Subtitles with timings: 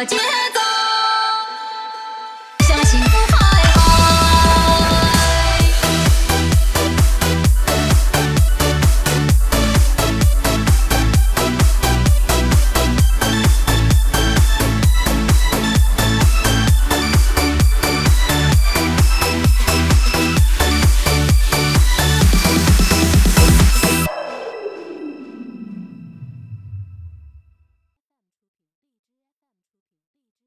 [0.00, 0.39] 我